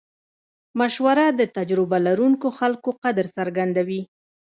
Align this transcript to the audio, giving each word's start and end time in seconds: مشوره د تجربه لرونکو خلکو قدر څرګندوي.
مشوره 0.79 1.25
د 1.39 1.41
تجربه 1.57 1.97
لرونکو 2.07 2.47
خلکو 2.59 2.89
قدر 3.03 3.25
څرګندوي. 3.37 4.01